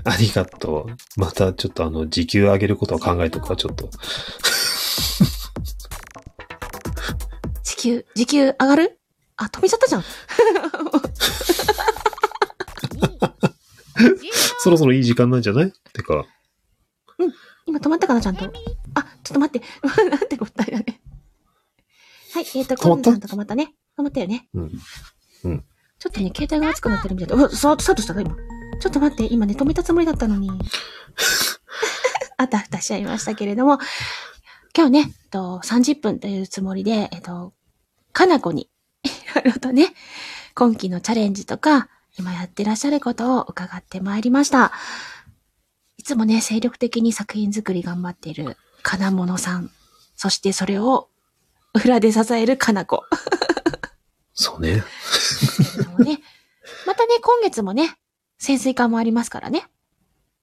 [0.10, 1.20] ありがとう。
[1.20, 3.90] またちょっとあの、時給上げることを考えとくわ、ちょっと。
[7.62, 8.98] 時給、時給上がる？
[9.36, 10.04] あ、止めちゃったじゃん。
[14.60, 15.72] そろそろいい時間なんじゃない？
[15.92, 16.26] てか、
[17.66, 18.44] 今止まったかな、ちゃんと。
[18.94, 19.66] あ、ちょっと待って。
[20.10, 21.00] なんてことだよね。
[22.34, 23.74] はい、えっ、ー、と、コンさんとかまたね。
[23.96, 24.48] 止まったよね。
[24.54, 25.64] うん。
[25.98, 27.34] ちょっとね、携帯が熱くなってるみたいだ。
[27.36, 28.36] うわ、さ、さっとしたか、今。
[28.80, 30.50] ちょっと待って、今ね、止めたつもりだったのに。
[32.38, 33.78] あたふたしちゃいましたけれども、
[34.76, 37.52] 今日ね、えっと、30分というつもりで、えっと、
[38.12, 38.70] かなこに、
[39.02, 39.92] いろいろとね、
[40.54, 44.72] 今期のチャレンジとか、今やってらっしゃることを伺ってまいりました。
[45.96, 49.70] いつもね、精力的に作品作り頑張っている金物さん。
[50.14, 51.08] そしてそれを
[51.74, 53.04] 裏で支えるかなこ。
[54.34, 54.84] そうね。
[55.98, 56.20] もね。
[56.86, 57.96] またね、今月もね、
[58.38, 59.64] 潜水艦もありますからね。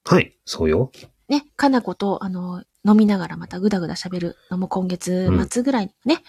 [0.03, 0.91] はい、そうよ。
[1.27, 6.21] ね、かなこと、あの、飲みながらまたぐだぐだ喋るのも今月末ぐらいにね、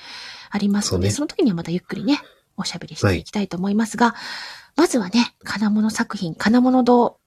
[0.50, 2.18] ありますので、そうねその時にはまたゆっくりね、
[2.56, 4.14] おしゃべりしていきたいと思いますが、
[4.74, 7.18] まずはね、金物作品、金物堂、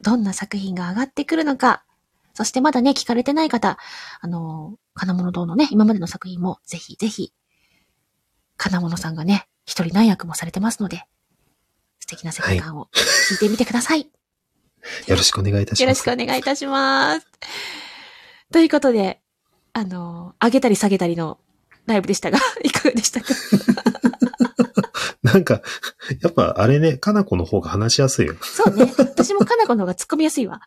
[0.00, 1.84] どんな作品が上がってくるのか、
[2.32, 3.76] そしてまだね、聞かれてない方、
[4.20, 7.34] あの、金物堂のね、今までの作品もぜひぜひ、
[8.56, 11.04] 金物さんがね、一人何役もされてますので、
[12.08, 12.88] 素敵な世界観を
[13.30, 14.00] 聞いてみてください。
[15.06, 15.82] よろしくお願いいたします。
[15.82, 17.26] よろしくお願いいたします。
[18.50, 19.20] ということで、
[19.74, 21.38] あの、上げたり下げたりの
[21.84, 23.26] ライブでしたが、 いかがでしたか？
[25.22, 25.60] なんか、
[26.22, 28.36] やっぱあれね、かなこの方が話しやすいよ。
[28.40, 28.90] そうね。
[28.96, 30.62] 私もかなこの方が突っ込みやすいわ。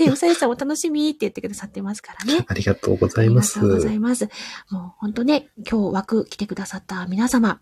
[0.00, 2.44] で、うさゆさんお楽しみって言ってくださってますからね。
[2.48, 3.58] ありがとうございます。
[3.58, 4.30] ありがとうございます。
[4.70, 7.60] もう本当ね、今日枠来てくださった皆様、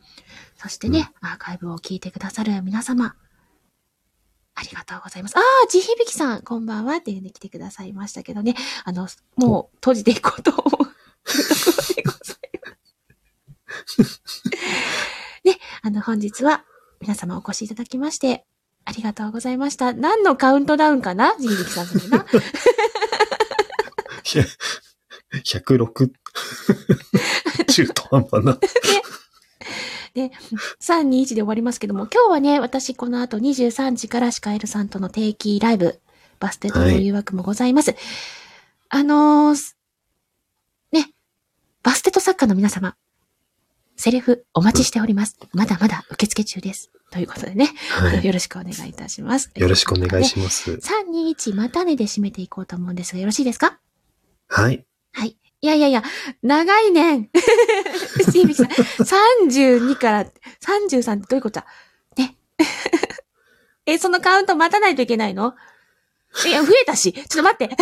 [0.57, 3.17] そしてね、アーカイブを聞いてくださる皆様、
[4.55, 5.37] ありがとうございます。
[5.37, 10.85] ああ、地響きさん、こんばんはっていうね、来てくださいましたけどね、あの、もう閉じていこうと思うところ
[11.97, 12.73] でございま
[13.99, 14.41] す。
[15.43, 16.65] ね、あの、本日は
[17.01, 18.47] 皆様お越しいただきまして、
[18.89, 19.93] ありがとうございました。
[19.93, 21.37] 何のカウントダウンかな？
[21.39, 22.25] 地響きさんそれな。
[24.35, 24.45] いや
[25.45, 26.11] 106。
[27.69, 28.59] 中途半端な。
[30.15, 30.33] で、
[30.81, 36.01] 3、2、1で終わりますけども、今日はね、私この後23時からシカエルさんとの定期ライブ、
[36.41, 37.95] バステという誘惑もございます。
[38.89, 39.75] あのー、
[40.93, 41.13] ね、
[41.83, 42.97] バステト作家の皆様、
[43.97, 45.37] セリフお待ちしております。
[45.53, 46.91] まだまだ受付中です。
[47.11, 48.25] ということでね、はい。
[48.25, 49.51] よろしくお願いいたします。
[49.55, 50.25] よろしくお願い。
[50.25, 50.73] します。
[50.73, 50.79] 3、
[51.11, 53.79] 2、1、またねで締めていこうと思うんですが、よろしいですか？
[54.49, 54.85] はい。
[55.61, 56.05] いやいやいや、
[56.41, 57.31] 長いねん。
[58.31, 61.67] シービさん、32から33ってどういうことだ？
[62.17, 62.37] ね。
[63.85, 65.55] え、そのカウント待たないといけないの？
[66.47, 67.13] いや、増えたし。
[67.13, 67.77] ちょっと待って。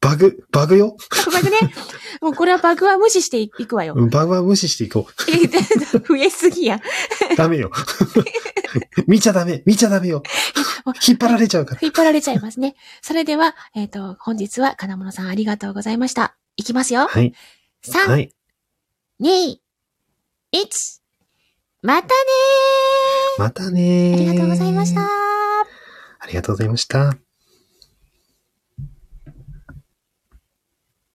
[0.00, 0.96] バグ、バグよ？
[1.32, 1.56] バグね。
[2.20, 3.94] もうこれはバグは無視していくわよ。
[3.96, 5.46] うんバグは無視していこえ
[5.98, 6.80] 増えすぎや。
[7.32, 7.36] う。
[7.36, 7.70] ダメよ。
[9.06, 10.22] 見ちゃダメ、見ちゃダメよ。
[11.06, 11.80] 引っ張られちゃうから。
[11.82, 12.76] 引っ張られちゃいますね。
[13.02, 16.36] それでは、えっ、と、本日は金物さんありがとうございました。
[16.56, 17.06] いきますよ。
[17.06, 17.34] はい。
[17.86, 18.32] 3、はい。
[19.20, 19.56] 2、
[20.52, 21.00] 1。
[21.82, 22.14] またね
[23.38, 25.02] またねーーありがとうございました。
[25.02, 27.23] ありがとうございました。